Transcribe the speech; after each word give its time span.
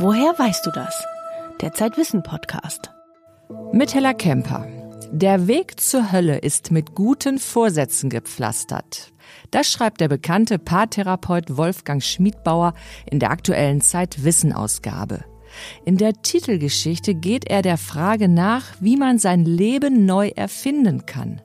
Woher 0.00 0.38
weißt 0.38 0.64
du 0.64 0.70
das? 0.70 1.04
Der 1.60 1.72
Zeitwissen 1.72 2.22
Podcast. 2.22 2.92
Mit 3.72 3.94
Hella 3.94 4.14
Kemper. 4.14 4.64
Der 5.10 5.48
Weg 5.48 5.80
zur 5.80 6.12
Hölle 6.12 6.38
ist 6.38 6.70
mit 6.70 6.94
guten 6.94 7.40
Vorsätzen 7.40 8.08
gepflastert. 8.08 9.12
Das 9.50 9.66
schreibt 9.66 10.00
der 10.00 10.06
bekannte 10.06 10.60
Paartherapeut 10.60 11.56
Wolfgang 11.56 12.00
Schmiedbauer 12.00 12.74
in 13.10 13.18
der 13.18 13.32
aktuellen 13.32 13.80
Zeitwissen-Ausgabe. 13.80 15.24
In 15.84 15.96
der 15.96 16.12
Titelgeschichte 16.22 17.16
geht 17.16 17.50
er 17.50 17.62
der 17.62 17.76
Frage 17.76 18.28
nach, 18.28 18.66
wie 18.78 18.96
man 18.96 19.18
sein 19.18 19.44
Leben 19.44 20.06
neu 20.06 20.28
erfinden 20.28 21.06
kann. 21.06 21.42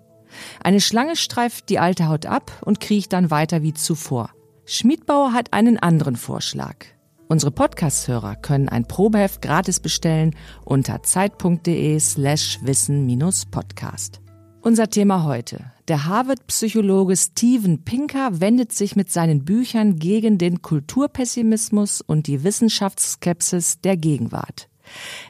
Eine 0.64 0.80
Schlange 0.80 1.16
streift 1.16 1.70
die 1.70 1.80
alte 1.80 2.08
Haut 2.08 2.28
ab 2.28 2.52
und 2.64 2.80
kriecht 2.80 3.14
dann 3.14 3.32
weiter 3.32 3.64
wie 3.64 3.74
zuvor. 3.74 4.30
Schmiedbauer 4.66 5.34
hat 5.34 5.54
einen 5.54 5.80
anderen 5.80 6.18
Vorschlag. 6.18 6.93
Unsere 7.34 7.50
Podcast-Hörer 7.50 8.36
können 8.36 8.70
ein 8.70 8.88
Probeheft 8.88 9.42
gratis 9.42 9.80
bestellen 9.80 10.36
unter 10.66 11.02
zeit.de 11.02 12.00
slash 12.00 12.60
wissen-podcast. 12.62 14.22
Unser 14.62 14.92
Thema 14.92 15.24
heute. 15.24 15.72
Der 15.88 16.06
Harvard-Psychologe 16.06 17.18
Steven 17.18 17.84
Pinker 17.84 18.40
wendet 18.40 18.72
sich 18.72 18.96
mit 18.96 19.12
seinen 19.12 19.46
Büchern 19.46 19.96
gegen 19.96 20.38
den 20.38 20.62
Kulturpessimismus 20.62 22.02
und 22.02 22.28
die 22.28 22.44
Wissenschaftsskepsis 22.44 23.82
der 23.82 23.98
Gegenwart. 23.98 24.70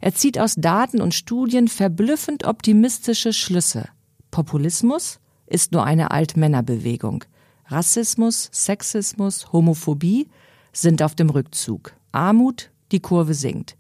Er 0.02 0.14
zieht 0.14 0.38
aus 0.38 0.56
Daten 0.58 1.00
und 1.00 1.14
Studien 1.14 1.70
verblüffend 1.70 2.44
optimistische 2.46 3.32
Schlüsse. 3.32 3.88
Populismus 4.30 5.22
ist 5.48 5.72
nur 5.72 5.86
eine 5.86 6.12
Altmännerbewegung. 6.12 7.24
Rassismus, 7.68 8.50
Sexismus, 8.52 9.54
Homophobie 9.54 10.28
sind 10.74 11.02
auf 11.02 11.16
dem 11.16 11.30
Rückzug. 11.30 11.94
Armut, 12.12 12.70
die 12.92 13.00
Kurve 13.00 13.34
sinkt. 13.34 13.78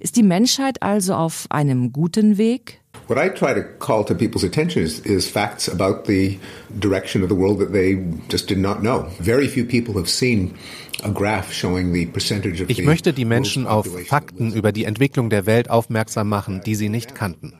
Ist 0.00 0.16
die 0.16 0.22
Menschheit 0.22 0.82
also 0.82 1.14
auf 1.14 1.46
einem 1.50 1.92
guten 1.92 2.38
Weg? 2.38 2.80
What 3.08 3.18
I 3.18 3.28
try 3.30 3.52
to 3.54 3.62
call 3.78 4.04
to 4.04 4.14
people's 4.14 4.44
attention 4.44 4.82
is, 4.82 5.00
is, 5.00 5.26
facts 5.26 5.68
about 5.68 6.04
the 6.06 6.38
direction 6.78 7.22
of 7.22 7.28
the 7.28 7.36
world 7.36 7.58
that 7.58 7.72
they 7.72 7.98
just 8.30 8.48
did 8.48 8.58
not 8.58 8.80
know. 8.80 9.06
Very 9.18 9.48
few 9.48 9.64
people 9.64 9.94
have 9.94 10.08
seen 10.08 10.54
a 11.02 11.10
graph 11.10 11.52
showing 11.52 11.92
the 11.92 12.06
percentage 12.06 12.62
of 12.62 12.70
Ich 12.70 12.82
möchte 12.82 13.12
die 13.12 13.24
Menschen 13.24 13.66
auf 13.66 13.88
Fakten 14.06 14.52
über 14.52 14.72
die 14.72 14.84
Entwicklung 14.84 15.30
der 15.30 15.46
Welt 15.46 15.68
aufmerksam 15.68 16.28
machen, 16.28 16.60
die 16.64 16.74
sie 16.74 16.88
nicht 16.88 17.14
kannten. 17.14 17.54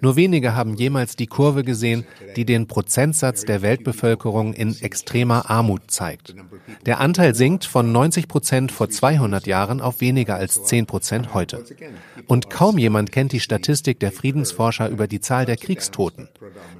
Nur 0.00 0.16
wenige 0.16 0.54
haben 0.54 0.74
jemals 0.74 1.16
die 1.16 1.26
Kurve 1.26 1.64
gesehen, 1.64 2.04
die 2.36 2.44
den 2.44 2.66
Prozentsatz 2.66 3.44
der 3.44 3.62
Weltbevölkerung 3.62 4.52
in 4.52 4.80
extremer 4.80 5.50
Armut 5.50 5.90
zeigt. 5.90 6.34
Der 6.84 7.00
Anteil 7.00 7.34
sinkt 7.34 7.64
von 7.64 7.92
90 7.92 8.28
Prozent 8.28 8.72
vor 8.72 8.88
200 8.88 9.46
Jahren 9.46 9.80
auf 9.80 10.00
weniger 10.00 10.36
als 10.36 10.64
10 10.64 10.86
Prozent 10.86 11.34
heute. 11.34 11.64
Und 12.26 12.50
kaum 12.50 12.78
jemand 12.78 13.12
kennt 13.12 13.32
die 13.32 13.40
Statistik 13.40 14.00
der 14.00 14.12
Friedensforscher 14.12 14.88
über 14.88 15.06
die 15.06 15.20
Zahl 15.20 15.46
der 15.46 15.56
Kriegstoten. 15.56 16.28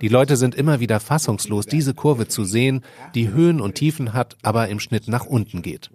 Die 0.01 0.09
Leute 0.09 0.37
sind 0.37 0.55
immer 0.55 0.81
wieder 0.81 1.01
fassungslos, 1.01 1.67
diese 1.67 1.95
Kurve 1.95 2.29
zu 2.29 2.45
sehen, 2.45 2.83
die 3.15 3.31
Höhen 3.31 3.61
und 3.61 3.75
Tiefen 3.75 4.13
hat, 4.13 4.37
aber 4.43 4.69
im 4.69 4.81
Schnitt 4.81 5.09
nach 5.09 5.27
unten 5.27 5.63
geht. 5.63 5.91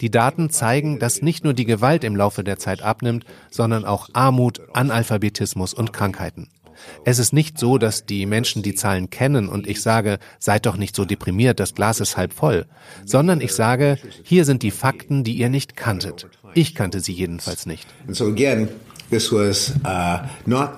Die 0.00 0.10
Daten 0.10 0.50
zeigen, 0.50 0.98
dass 0.98 1.22
nicht 1.22 1.44
nur 1.44 1.54
die 1.54 1.64
Gewalt 1.64 2.04
im 2.04 2.16
Laufe 2.16 2.44
der 2.44 2.58
Zeit 2.58 2.82
abnimmt, 2.82 3.24
sondern 3.50 3.84
auch 3.84 4.08
Armut, 4.12 4.60
Analphabetismus 4.72 5.74
und 5.74 5.92
Krankheiten. 5.92 6.48
Es 7.04 7.18
ist 7.18 7.32
nicht 7.32 7.58
so, 7.58 7.78
dass 7.78 8.04
die 8.06 8.26
Menschen 8.26 8.62
die 8.62 8.74
Zahlen 8.74 9.10
kennen 9.10 9.48
und 9.48 9.66
ich 9.66 9.80
sage, 9.80 10.18
seid 10.38 10.66
doch 10.66 10.76
nicht 10.76 10.96
so 10.96 11.04
deprimiert, 11.04 11.60
das 11.60 11.74
Glas 11.74 12.00
ist 12.00 12.16
halb 12.16 12.32
voll, 12.32 12.66
sondern 13.04 13.40
ich 13.40 13.52
sage, 13.52 13.98
hier 14.22 14.44
sind 14.44 14.62
die 14.62 14.70
Fakten, 14.70 15.24
die 15.24 15.34
ihr 15.34 15.48
nicht 15.48 15.76
kanntet. 15.76 16.26
Ich 16.54 16.74
kannte 16.74 17.00
sie 17.00 17.12
jedenfalls 17.12 17.66
nicht. 17.66 17.86
And 18.06 18.16
so 18.16 18.26
again, 18.26 18.68
this 19.10 19.32
was 19.32 19.72
uh, 19.84 20.26
not 20.46 20.70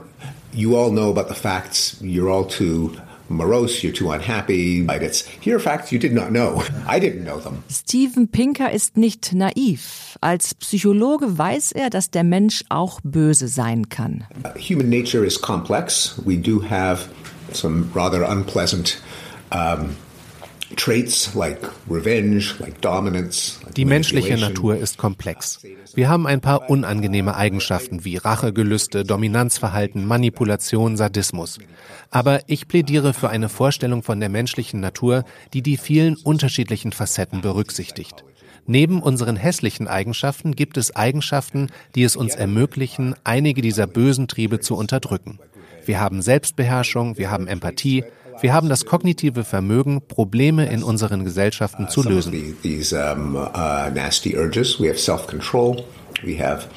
you 0.52 0.76
all 0.76 0.90
know 0.90 1.10
about 1.10 1.28
the 1.32 1.38
facts, 1.38 1.96
you're 2.00 2.30
all 2.30 2.46
too 2.46 2.92
morose, 3.28 3.82
you're 3.82 3.92
too 3.92 4.10
unhappy. 4.10 4.86
It's 4.88 5.26
here 5.40 5.56
are 5.56 5.60
facts 5.60 5.92
you 5.92 5.98
did 5.98 6.12
not 6.12 6.30
know. 6.30 6.62
I 6.86 7.00
didn't 7.00 7.24
know 7.24 7.40
them. 7.40 7.62
Steven 7.68 8.28
Pinker 8.28 8.70
ist 8.70 8.96
nicht 8.96 9.32
naiv. 9.32 10.16
Als 10.20 10.54
Psychologe 10.54 11.38
weiß 11.38 11.72
er, 11.72 11.90
dass 11.90 12.10
der 12.10 12.24
Mensch 12.24 12.64
auch 12.68 13.00
böse 13.02 13.48
sein 13.48 13.88
kann. 13.88 14.24
Human 14.56 14.88
nature 14.88 15.24
is 15.24 15.40
complex. 15.40 16.20
We 16.24 16.36
do 16.36 16.62
have 16.62 17.08
some 17.52 17.90
rather 17.94 18.28
unpleasant 18.28 19.00
um, 19.52 19.96
Die 23.76 23.84
menschliche 23.84 24.36
Natur 24.36 24.76
ist 24.76 24.98
komplex. 24.98 25.60
Wir 25.94 26.08
haben 26.08 26.26
ein 26.26 26.40
paar 26.40 26.68
unangenehme 26.68 27.36
Eigenschaften 27.36 28.04
wie 28.04 28.16
Rachegelüste, 28.16 29.04
Dominanzverhalten, 29.04 30.06
Manipulation, 30.06 30.96
Sadismus. 30.96 31.58
Aber 32.10 32.40
ich 32.48 32.66
plädiere 32.66 33.14
für 33.14 33.28
eine 33.28 33.48
Vorstellung 33.48 34.02
von 34.02 34.18
der 34.18 34.28
menschlichen 34.28 34.80
Natur, 34.80 35.24
die 35.52 35.62
die 35.62 35.76
vielen 35.76 36.16
unterschiedlichen 36.16 36.92
Facetten 36.92 37.42
berücksichtigt. 37.42 38.24
Neben 38.66 39.00
unseren 39.00 39.36
hässlichen 39.36 39.86
Eigenschaften 39.86 40.56
gibt 40.56 40.76
es 40.76 40.94
Eigenschaften, 40.96 41.68
die 41.94 42.02
es 42.02 42.16
uns 42.16 42.34
ermöglichen, 42.34 43.14
einige 43.22 43.62
dieser 43.62 43.86
bösen 43.86 44.26
Triebe 44.26 44.58
zu 44.58 44.74
unterdrücken. 44.76 45.38
Wir 45.84 46.00
haben 46.00 46.20
Selbstbeherrschung, 46.20 47.16
wir 47.16 47.30
haben 47.30 47.46
Empathie, 47.46 48.04
wir 48.40 48.52
haben 48.52 48.68
das 48.68 48.84
kognitive 48.84 49.44
Vermögen, 49.44 50.02
Probleme 50.06 50.66
in 50.66 50.82
unseren 50.82 51.24
Gesellschaften 51.24 51.88
zu 51.88 52.02
lösen. 52.02 52.56
These 52.62 52.96
um, 53.12 53.36
uh, 53.36 53.90
nasty 53.94 54.36
urges. 54.36 54.80
We 54.80 54.88
have 54.88 54.98
self-control. 54.98 55.84
We 56.24 56.38
have 56.42 56.68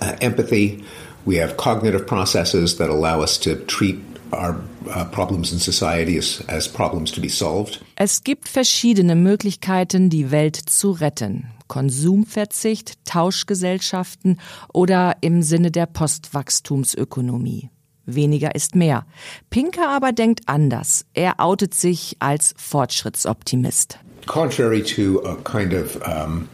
uh, 0.00 0.12
empathy. 0.20 0.84
We 1.24 1.42
have 1.42 1.56
cognitive 1.56 2.06
processes 2.06 2.76
that 2.76 2.88
allow 2.88 3.22
us 3.22 3.38
to 3.40 3.56
treat 3.66 3.98
our 4.32 4.60
uh, 4.88 5.04
problems 5.04 5.52
in 5.52 5.58
society 5.58 6.18
as, 6.18 6.42
as 6.48 6.68
problems 6.68 7.10
to 7.12 7.20
be 7.20 7.28
solved. 7.28 7.80
Es 7.96 8.22
gibt 8.22 8.48
verschiedene 8.48 9.16
Möglichkeiten, 9.16 10.10
die 10.10 10.30
Welt 10.30 10.56
zu 10.56 10.92
retten. 10.92 11.52
Konsumverzicht, 11.68 13.04
Tauschgesellschaften 13.04 14.38
oder 14.72 15.16
im 15.20 15.42
Sinne 15.42 15.70
der 15.70 15.86
Postwachstumsökonomie. 15.86 17.70
Weniger 18.06 18.54
ist 18.54 18.74
mehr. 18.74 19.04
Pinker 19.50 19.88
aber 19.88 20.12
denkt 20.12 20.40
anders. 20.46 21.04
Er 21.12 21.40
outet 21.40 21.74
sich 21.74 22.16
als 22.20 22.54
Fortschrittsoptimist. 22.56 23.98
Contrary 24.26 24.82
to 24.82 25.22
a 25.24 25.36
kind 25.44 25.72
of 25.72 25.96
um, 26.06 26.48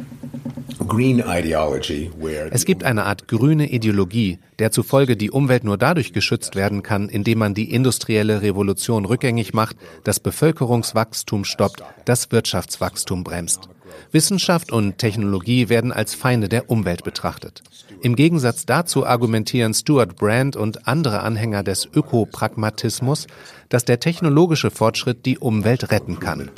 Es 2.50 2.64
gibt 2.64 2.84
eine 2.84 3.04
Art 3.04 3.28
grüne 3.28 3.70
Ideologie, 3.70 4.38
der 4.58 4.72
zufolge 4.72 5.16
die 5.16 5.30
Umwelt 5.30 5.64
nur 5.64 5.78
dadurch 5.78 6.12
geschützt 6.12 6.56
werden 6.56 6.82
kann, 6.82 7.08
indem 7.08 7.38
man 7.38 7.54
die 7.54 7.72
industrielle 7.72 8.42
Revolution 8.42 9.04
rückgängig 9.04 9.54
macht, 9.54 9.76
das 10.04 10.20
Bevölkerungswachstum 10.20 11.44
stoppt, 11.44 11.82
das 12.04 12.30
Wirtschaftswachstum 12.32 13.24
bremst. 13.24 13.68
Wissenschaft 14.10 14.72
und 14.72 14.98
Technologie 14.98 15.68
werden 15.68 15.92
als 15.92 16.14
Feinde 16.14 16.48
der 16.48 16.70
Umwelt 16.70 17.04
betrachtet. 17.04 17.62
Im 18.00 18.16
Gegensatz 18.16 18.66
dazu 18.66 19.06
argumentieren 19.06 19.74
Stuart 19.74 20.16
Brand 20.16 20.56
und 20.56 20.88
andere 20.88 21.20
Anhänger 21.20 21.62
des 21.62 21.88
Ökopragmatismus, 21.92 23.26
dass 23.68 23.84
der 23.84 24.00
technologische 24.00 24.70
Fortschritt 24.70 25.24
die 25.24 25.38
Umwelt 25.38 25.90
retten 25.90 26.18
kann. 26.18 26.50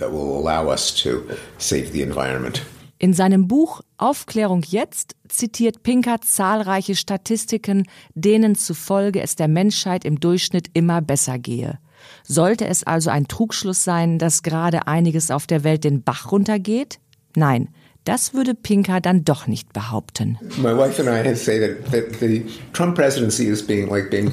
In 2.98 3.12
seinem 3.12 3.48
Buch 3.48 3.82
Aufklärung 3.98 4.62
jetzt 4.66 5.16
zitiert 5.28 5.82
Pinker 5.82 6.20
zahlreiche 6.20 6.94
Statistiken, 6.94 7.86
denen 8.14 8.54
zufolge 8.54 9.20
es 9.20 9.36
der 9.36 9.48
Menschheit 9.48 10.04
im 10.04 10.20
Durchschnitt 10.20 10.70
immer 10.74 11.02
besser 11.02 11.38
gehe. 11.38 11.78
Sollte 12.22 12.66
es 12.66 12.84
also 12.84 13.10
ein 13.10 13.28
Trugschluss 13.28 13.84
sein, 13.84 14.18
dass 14.18 14.42
gerade 14.42 14.86
einiges 14.86 15.30
auf 15.30 15.46
der 15.46 15.64
Welt 15.64 15.84
den 15.84 16.02
Bach 16.02 16.32
runtergeht? 16.32 16.98
Nein, 17.36 17.68
das 18.04 18.34
würde 18.34 18.54
Pinker 18.54 19.00
dann 19.00 19.24
doch 19.24 19.46
nicht 19.46 19.72
behaupten. 19.72 20.38
My 20.58 20.76
wife 20.76 21.00
and 21.00 21.08
I 21.08 21.34
say 21.34 21.58
that, 21.58 21.90
that 21.90 22.20
the 22.20 22.44
Trump 22.74 22.96
presidency 22.96 23.46
is 23.46 23.66
being 23.66 23.88
like 23.88 24.10
being 24.10 24.30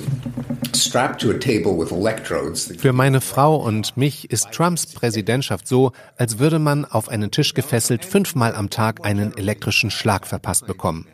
strapped 0.76 1.22
to 1.22 1.32
a 1.32 1.36
table 1.36 1.78
with 1.78 1.92
electrodes. 1.92 2.74
Für 2.78 2.92
meine 2.92 3.22
Frau 3.22 3.56
und 3.56 3.96
mich 3.96 4.30
ist 4.30 4.52
Trumps 4.52 4.88
Präsidentschaft 4.88 5.68
so, 5.68 5.94
als 6.18 6.38
würde 6.38 6.60
man 6.60 6.84
auf 6.84 7.08
einen 7.08 7.32
Tisch 7.32 7.54
gefesselt 7.54 8.04
fünfmal 8.04 8.56
am 8.56 8.70
Tag 8.70 9.06
einen 9.06 9.38
elektrischen 9.38 9.90
Schlag 9.90 10.28
verpasst 10.28 10.68
bekommen. 10.68 11.08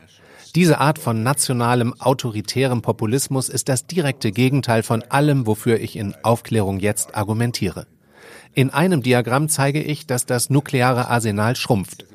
Diese 0.55 0.79
Art 0.79 0.97
von 0.97 1.21
nationalem, 1.21 1.93
autoritärem 1.99 2.81
Populismus 2.81 3.49
ist 3.49 3.69
das 3.69 3.85
direkte 3.85 4.31
Gegenteil 4.31 4.81
von 4.81 5.03
allem, 5.03 5.45
wofür 5.45 5.79
ich 5.79 5.95
in 5.95 6.15
Aufklärung 6.23 6.79
jetzt 6.79 7.15
argumentiere. 7.15 7.85
In 8.57 8.71
einem 8.71 9.03
Diagramm 9.03 9.49
zeige 9.49 9.83
ich, 9.83 10.07
dass 10.07 10.25
das 10.25 10.49
nukleare 10.49 11.09
Arsenal 11.09 11.55
schrumpft. 11.55 12.05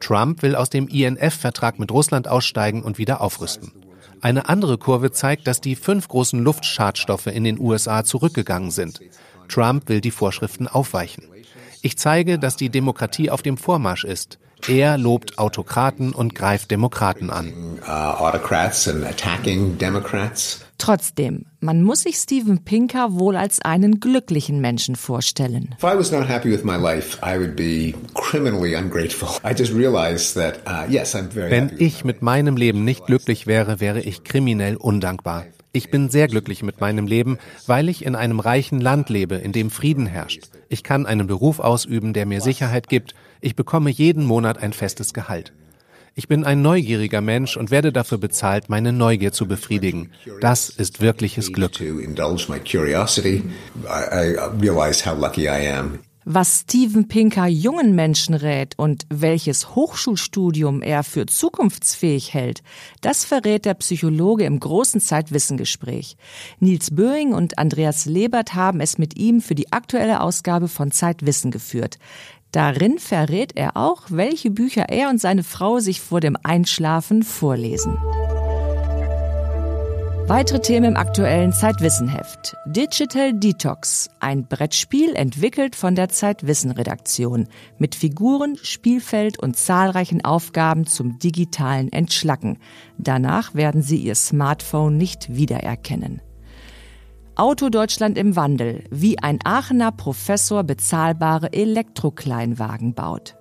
Trump 0.00 0.42
will 0.42 0.56
aus 0.56 0.70
dem 0.70 0.88
INF-Vertrag 0.88 1.78
mit 1.78 1.92
Russland 1.92 2.26
aussteigen 2.26 2.82
und 2.82 2.98
wieder 2.98 3.20
aufrüsten. 3.20 3.70
Eine 4.20 4.48
andere 4.48 4.76
Kurve 4.76 5.12
zeigt, 5.12 5.46
dass 5.46 5.60
die 5.60 5.76
fünf 5.76 6.08
großen 6.08 6.42
Luftschadstoffe 6.42 7.28
in 7.28 7.44
den 7.44 7.60
USA 7.60 8.02
zurückgegangen 8.02 8.72
sind. 8.72 9.00
Trump 9.46 9.88
will 9.88 10.00
die 10.00 10.10
Vorschriften 10.10 10.66
aufweichen. 10.66 11.28
Ich 11.80 11.96
zeige, 11.96 12.40
dass 12.40 12.56
die 12.56 12.70
Demokratie 12.70 13.30
auf 13.30 13.42
dem 13.42 13.56
Vormarsch 13.56 14.02
ist. 14.02 14.40
Er 14.66 14.98
lobt 14.98 15.38
Autokraten 15.38 16.12
und 16.12 16.34
greift 16.34 16.72
Demokraten 16.72 17.30
an. 17.30 17.52
Uh, 20.80 20.84
Trotzdem, 20.88 21.44
man 21.60 21.82
muss 21.82 22.02
sich 22.02 22.16
Steven 22.16 22.64
Pinker 22.64 23.18
wohl 23.18 23.36
als 23.36 23.60
einen 23.60 24.00
glücklichen 24.00 24.60
Menschen 24.60 24.96
vorstellen. 24.96 25.74
Wenn 25.80 26.00
ich 31.78 32.04
mit 32.04 32.22
meinem 32.22 32.56
Leben 32.56 32.84
nicht 32.84 33.06
glücklich 33.06 33.46
wäre, 33.46 33.80
wäre 33.80 34.00
ich 34.00 34.24
kriminell 34.24 34.76
undankbar. 34.76 35.44
Ich 35.72 35.90
bin 35.90 36.08
sehr 36.08 36.28
glücklich 36.28 36.62
mit 36.62 36.80
meinem 36.80 37.06
Leben, 37.06 37.36
weil 37.66 37.90
ich 37.90 38.04
in 38.04 38.16
einem 38.16 38.40
reichen 38.40 38.80
Land 38.80 39.10
lebe, 39.10 39.34
in 39.34 39.52
dem 39.52 39.70
Frieden 39.70 40.06
herrscht. 40.06 40.44
Ich 40.68 40.82
kann 40.82 41.04
einen 41.04 41.26
Beruf 41.26 41.60
ausüben, 41.60 42.14
der 42.14 42.24
mir 42.24 42.40
Sicherheit 42.40 42.88
gibt. 42.88 43.14
Ich 43.40 43.54
bekomme 43.54 43.90
jeden 43.90 44.24
Monat 44.24 44.58
ein 44.58 44.72
festes 44.72 45.12
Gehalt. 45.12 45.52
Ich 46.14 46.28
bin 46.28 46.44
ein 46.44 46.62
neugieriger 46.62 47.20
Mensch 47.20 47.56
und 47.56 47.70
werde 47.70 47.92
dafür 47.92 48.18
bezahlt, 48.18 48.68
meine 48.68 48.92
Neugier 48.92 49.32
zu 49.32 49.46
befriedigen. 49.46 50.10
Das 50.40 50.68
ist 50.68 51.00
wirkliches 51.00 51.52
Glück 51.52 51.80
was 56.30 56.60
Steven 56.60 57.08
Pinker 57.08 57.46
jungen 57.46 57.94
Menschen 57.94 58.34
rät 58.34 58.74
und 58.76 59.06
welches 59.08 59.74
Hochschulstudium 59.74 60.82
er 60.82 61.02
für 61.02 61.24
zukunftsfähig 61.24 62.34
hält, 62.34 62.62
das 63.00 63.24
verrät 63.24 63.64
der 63.64 63.72
Psychologe 63.72 64.44
im 64.44 64.60
großen 64.60 65.00
Zeitwissengespräch. 65.00 66.18
Nils 66.60 66.90
Böing 66.90 67.32
und 67.32 67.56
Andreas 67.56 68.04
Lebert 68.04 68.54
haben 68.54 68.80
es 68.80 68.98
mit 68.98 69.16
ihm 69.16 69.40
für 69.40 69.54
die 69.54 69.72
aktuelle 69.72 70.20
Ausgabe 70.20 70.68
von 70.68 70.90
Zeitwissen 70.90 71.50
geführt. 71.50 71.98
Darin 72.52 72.98
verrät 72.98 73.56
er 73.56 73.76
auch, 73.76 74.04
welche 74.08 74.50
Bücher 74.50 74.88
er 74.88 75.10
und 75.10 75.20
seine 75.20 75.44
Frau 75.44 75.80
sich 75.80 76.00
vor 76.00 76.20
dem 76.20 76.36
Einschlafen 76.42 77.22
vorlesen. 77.22 77.96
Weitere 80.28 80.60
Themen 80.60 80.84
im 80.84 80.96
aktuellen 80.96 81.54
Zeitwissenheft. 81.54 82.54
Digital 82.66 83.32
Detox, 83.32 84.10
ein 84.20 84.46
Brettspiel 84.46 85.14
entwickelt 85.14 85.74
von 85.74 85.94
der 85.94 86.10
Zeitwissen-Redaktion 86.10 87.48
mit 87.78 87.94
Figuren, 87.94 88.58
Spielfeld 88.62 89.38
und 89.38 89.56
zahlreichen 89.56 90.22
Aufgaben 90.26 90.86
zum 90.86 91.18
digitalen 91.18 91.90
Entschlacken. 91.90 92.58
Danach 92.98 93.54
werden 93.54 93.80
Sie 93.80 93.96
Ihr 93.96 94.14
Smartphone 94.14 94.98
nicht 94.98 95.34
wiedererkennen. 95.34 96.20
Auto 97.38 97.68
Deutschland 97.68 98.18
im 98.18 98.34
Wandel, 98.34 98.82
wie 98.90 99.20
ein 99.20 99.38
Aachener 99.44 99.92
Professor 99.92 100.64
bezahlbare 100.64 101.52
Elektrokleinwagen 101.52 102.94
baut. 102.94 103.36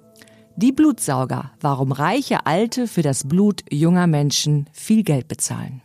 Die 0.56 0.72
Blutsauger, 0.72 1.52
warum 1.62 1.92
reiche 1.92 2.46
Alte 2.46 2.88
für 2.88 3.02
das 3.02 3.28
Blut 3.28 3.64
junger 3.72 4.06
Menschen 4.06 4.70
viel 4.72 5.02
Geld 5.02 5.28
bezahlen. 5.28 5.82